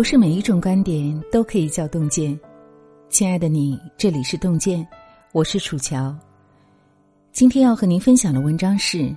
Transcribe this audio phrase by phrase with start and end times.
[0.00, 2.40] 不是每一种观点都可以叫洞见。
[3.10, 4.88] 亲爱的你，这里是洞见，
[5.30, 6.16] 我是楚乔。
[7.32, 9.14] 今天要和您分享的文章是：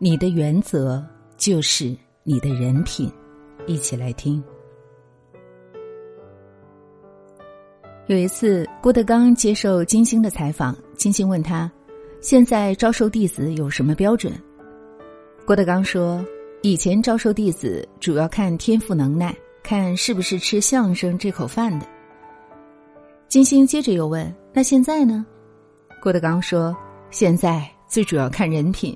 [0.00, 1.00] 你的原则
[1.36, 3.08] 就是你的人品。
[3.68, 4.42] 一起来听。
[8.08, 11.70] 有一次，郭德纲接受金星的采访，金星问他
[12.20, 14.32] ：“现在招收弟子有什么标准？”
[15.46, 16.20] 郭德纲说
[16.62, 19.32] ：“以前招收弟子主要看天赋能耐，
[19.70, 21.86] 看是不是吃相声这口饭的。”
[23.30, 25.24] 金星接着又问：“那现在呢？”
[26.02, 26.76] 郭德纲说
[27.12, 28.92] ：“现在最主要看人品，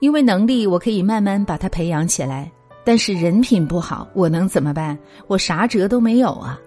[0.00, 2.52] 因为能力我可以慢慢把他培养起来，
[2.84, 4.98] 但是人品不好，我能怎么办？
[5.28, 6.60] 我啥辙都没有啊。”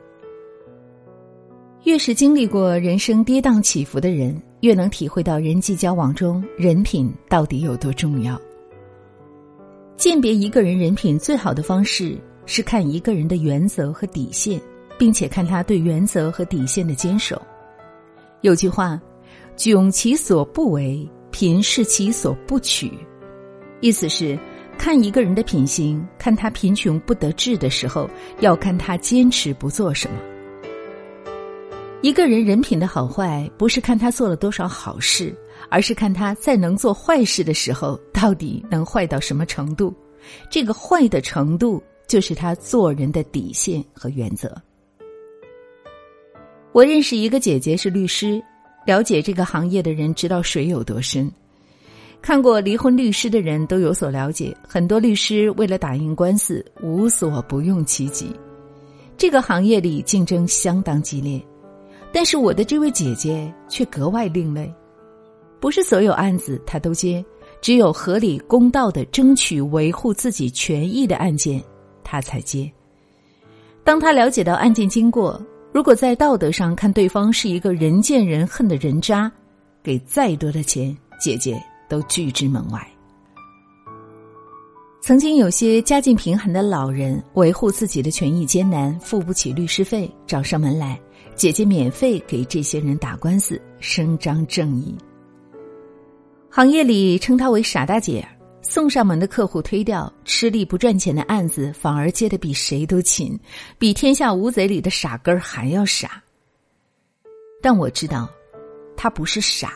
[1.85, 8.41] 越是经历过人生跌宕起伏的人，越能体会到人际交往中人品到底有多重要。
[9.97, 14.59] 鉴别一个人人品最好的方式是看一个人的原则和底线，
[14.97, 17.41] 并且看他对原则和底线的坚守。
[18.41, 18.99] 有句话
[19.57, 22.91] ：“窘其所不为，贫视其所不取。”
[23.81, 24.37] 意思是
[24.77, 30.17] 看一个人的品行，看他贫穷不得志的时候，要看他坚持不做什么。
[32.01, 35.35] 一个人人品的好坏，不是看他做了多少好事，
[35.69, 39.91] 而是看他在能做坏事的时候，到底能坏到什么程度。
[40.49, 44.55] 这个坏的程度，就是他做人的底线和原则。
[46.71, 48.43] 我认识一个姐姐是律师，
[48.85, 51.31] 了解这个行业的人知道水有多深。
[52.21, 58.35] 看过离婚律师的人都有所了解，很多律师为了打赢官司，无所不用其极。
[59.15, 61.41] 这个行业里竞争相当激烈。
[62.11, 64.73] 但是我的这位姐姐却格外另类，
[65.59, 67.23] 不是所有案子她都接，
[67.61, 71.63] 只有合理公道的争取维护自己权益的案件，
[72.05, 72.71] 他才接。
[73.83, 79.29] 当他了解到案件经过，如果在道德上看对方是一个人见人恨的人渣，
[79.83, 82.87] 给再多的钱，姐姐都拒之门外。
[85.01, 90.99] 曾经有些家境贫寒的老人维护自己的权益艰难，付不起律师费，找上门来。
[91.35, 94.95] 姐姐免费给这些人打官司，伸张正义。
[96.49, 98.25] 行业里称她为傻大姐，
[98.67, 103.39] 送上门的客户推掉，吃力不赚钱的案子反而接的比谁都勤，
[103.77, 106.21] 比《天下无贼》里的傻根儿还要傻。
[107.61, 108.27] 但我知道，
[108.97, 109.73] 他不是傻，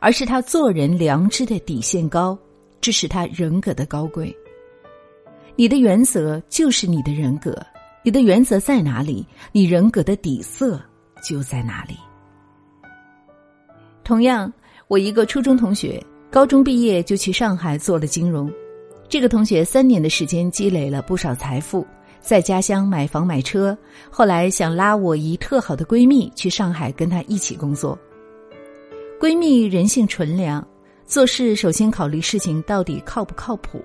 [0.00, 2.36] 而是他做人良知的底线高，
[2.80, 4.36] 这是他人格的高贵。
[5.54, 7.56] 你的原则就是你的人格，
[8.02, 10.80] 你的原则在哪里，你人格的底色。
[11.22, 11.96] 就在哪里。
[14.04, 14.52] 同样，
[14.88, 15.98] 我一个初中同学，
[16.34, 18.52] 高中毕业就去上海做了金融。
[19.08, 21.86] 这个同学三年的时间积累了不少财富，
[22.18, 23.78] 在家乡买房买车。
[24.10, 27.96] 后来想拉我一特好的闺蜜去上海跟她一起工作。
[29.20, 30.66] 闺蜜人性纯良，
[31.06, 33.80] 做事首先考虑事情到底靠不靠谱。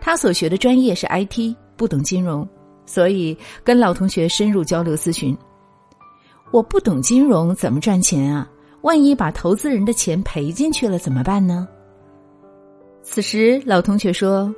[0.00, 2.48] 她所学的专业是 IT，不懂金融，
[2.86, 5.36] 所以跟老同学深入交流咨询。
[6.52, 8.50] 我不懂金融，怎么赚钱啊？
[8.82, 11.68] 万一把投资人的钱赔进去了怎么办呢？
[13.02, 14.54] 此时老同学说：“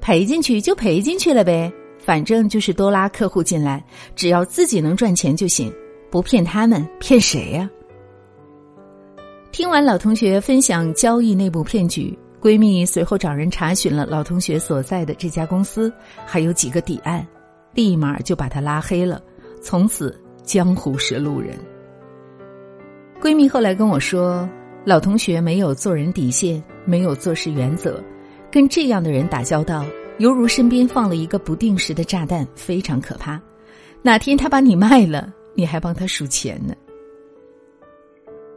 [0.00, 5.72] 赔进去就赔进去了呗，反正就是多拉客户进来，只要自己能赚钱就行，
[6.10, 7.68] 不骗他们，骗谁呀？”
[9.50, 15.92] 听完老同学分享交易内部骗局，闺蜜随后找人查询了老同学所在的这家公司，
[16.26, 17.26] 还有几个底案，
[17.72, 19.22] 立马就把他拉黑了，
[19.62, 20.20] 从此。
[20.44, 21.58] 江湖是路人。
[23.24, 24.46] 闺蜜后来跟我说，
[24.84, 28.04] 老同学没有做人底线，没有做事原则，
[28.52, 29.82] 跟这样的人打交道，
[30.18, 33.40] 犹如身边放了一个不定时的炸弹，非常可怕。
[34.02, 36.74] 哪天他把你卖了，你还帮他数钱呢？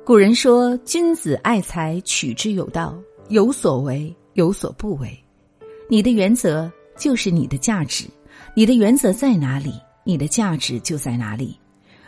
[0.03, 2.93] 古人说：“君子爱财，取之有道，
[3.29, 5.17] 有所为，有所不为。”
[5.87, 8.03] 你的原则就是你的价值，
[8.53, 9.71] 你的原则在哪里，
[10.03, 11.57] 你的价值就在哪里。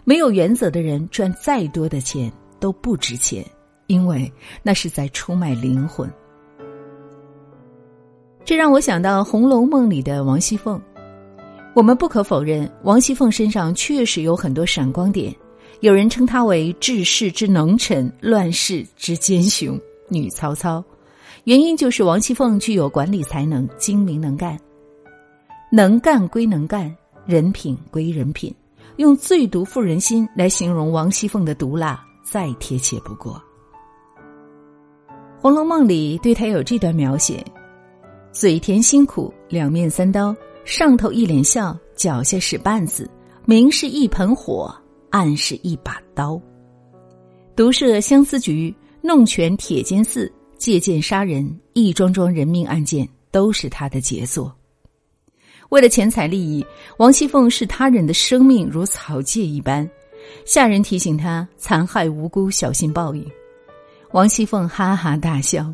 [0.04, 3.46] 没有原则的人赚再多的钱都不值钱，
[3.88, 6.12] 因为那是在出卖灵魂。
[8.46, 10.82] 这让我想到《红楼梦》里的王熙凤。
[11.76, 15.34] 我们不可否认，王熙凤身上确实有很多闪光点。
[15.82, 19.80] 有人称她为治世之能臣，乱世之奸雄，
[20.10, 20.84] 女曹操。
[21.46, 24.60] 原因就是王熙凤具有管理才能，精明能干。
[25.72, 26.94] 能干归能干，
[27.26, 28.54] 人品归人品。
[28.98, 33.42] 用最毒妇人心来形容王熙凤的毒辣，再贴切不过。
[35.42, 37.44] 《红楼梦》里对她有这段描写：
[38.32, 43.10] 嘴甜心苦，两面三刀，上头一脸笑，脚下使绊子，
[43.46, 44.72] 明是一盆火，
[45.10, 46.40] 暗是一把刀。
[47.56, 54.56] 毒设相思局，弄权铁尖寺，借剑杀人，一桩桩人命案件都是他的杰作。
[55.70, 56.64] 为了钱财利益，
[56.98, 59.90] 王熙凤视他人的生命如草芥一般。
[60.46, 63.26] 下人提醒他残害无辜，小心报应。
[64.12, 65.72] 王熙凤哈哈大笑：“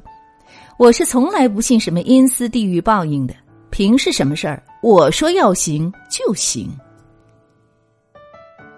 [0.78, 3.34] 我是从来不信什么阴司地狱报应的，
[3.70, 4.62] 凭是什么事儿？
[4.82, 6.70] 我说要行就行。”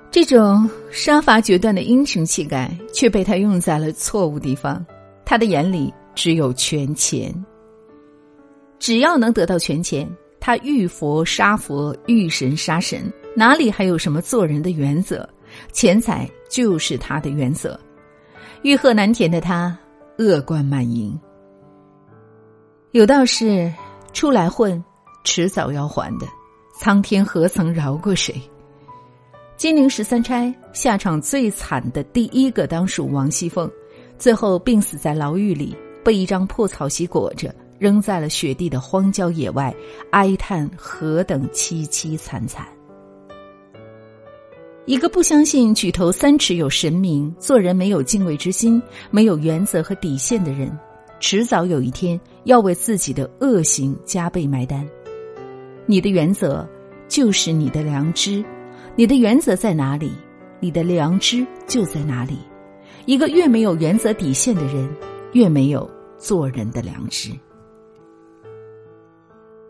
[0.10, 4.84] 这种杀伐决断的英雄气概，却被他用在了错误地方。
[5.26, 7.34] 他的眼里只有权钱，
[8.80, 10.10] 只要能得到权钱，
[10.40, 15.28] 他遇佛杀佛，遇神杀神，哪里还有什么做人的原则？
[15.72, 17.80] 钱财就是他的原则。
[18.64, 19.78] 欲壑难填的他，
[20.18, 21.20] 恶贯满盈。
[22.92, 23.72] 有道是：
[24.14, 24.84] 出来混，
[25.24, 26.26] 迟早要还的。
[26.80, 28.40] 苍天何曾饶过谁？
[29.56, 33.70] 金陵十三钗下场最惨的第一个当属王熙凤，
[34.20, 39.74] 最后病死在牢狱里，被一张破草席裹着，扔在了雪地的荒郊野外，
[40.12, 42.68] 哀叹何等凄凄惨惨。
[44.88, 48.82] 一个不相信举头三尺有神明、做人没有敬畏之心、
[49.12, 50.72] 没有原则和底线的人，
[51.20, 54.88] 迟早有一天要为自己的恶行加倍买单。
[55.86, 56.66] 你的原则
[57.10, 58.42] 就是你的良知。
[58.96, 60.10] 你的原则在哪里，
[60.62, 62.38] 你的良知就在哪里。
[63.06, 64.90] 一个越没有原则底线的人，
[65.34, 65.88] 越没有
[66.18, 67.32] 做人的良知。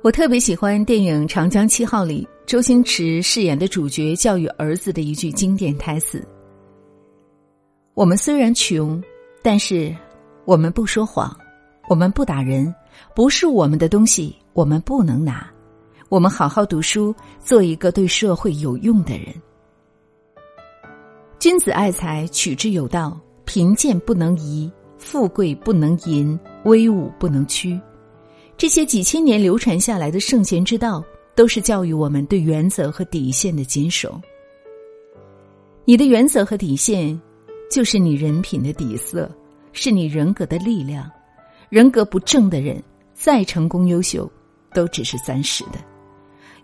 [0.03, 6.25] 我特别喜欢电影《长江七号》里周星驰饰演的主角教育儿子的一句经典台词
[7.93, 9.03] ：“我们虽然穷，
[9.43, 9.93] 但是
[10.45, 11.29] 我们不说谎，
[11.89, 12.73] 我们不打人，
[13.13, 15.45] 不是我们的东西，我们不能拿。”
[16.07, 17.13] 我们好好读书，
[17.43, 19.25] 做一个对社会有用的人。
[21.39, 23.19] 君子爱财，取之有道。
[23.43, 27.77] 贫贱不能移，富贵不能淫，威武不能屈。
[28.55, 31.03] 这些几千年流传下来的圣贤之道，
[31.37, 34.19] 都是教育我们对原则和底线的坚守。
[35.85, 37.17] 你的原则和底线，
[37.71, 39.31] 就是你人品的底色，
[39.71, 41.09] 是你人格的力量。
[41.69, 44.29] 人格不正的人，再成功优秀，
[44.73, 45.73] 都只是暂时的。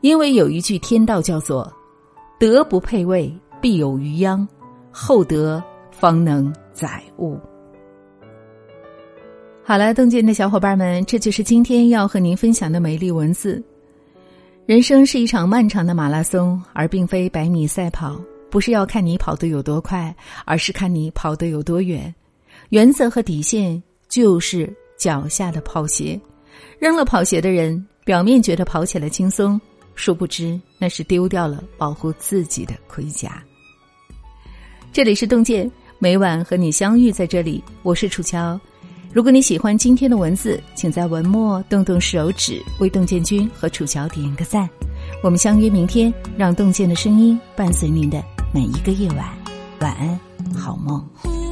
[0.01, 1.71] 因为有一句天道叫做
[2.39, 3.31] “德不配位，
[3.61, 4.43] 必有余殃；
[4.91, 7.39] 厚德方能载物。”
[9.63, 13.63] 好了，洞见的小伙伴们，这就是今天要和您分享的美丽文字。
[14.65, 18.17] 人生是一场漫长的马拉松，而并非百米赛跑。
[18.49, 20.15] 不是要看你跑得有多快，
[20.45, 22.13] 而是看你跑得有多远。
[22.69, 26.17] 原则和底线就是脚下的跑鞋。
[26.79, 29.59] 扔了跑鞋的人，表面觉得跑起来轻松。
[29.95, 33.43] 殊不知，那是丢掉了保护自己的盔甲。
[34.93, 35.69] 这里是洞见，
[35.99, 38.57] 每晚和你相遇在这里，我是楚乔。
[39.13, 44.67] 如果你喜欢今天的文字，请在文末动动手指，为邓建军和楚乔点个赞。
[45.21, 49.19] 我们相约明天，让洞见的声音伴随您的每一个夜晚。
[49.81, 50.19] 晚安，
[50.55, 51.42] 好梦。